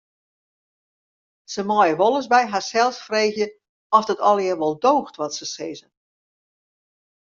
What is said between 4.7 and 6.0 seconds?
doocht wat se sizze.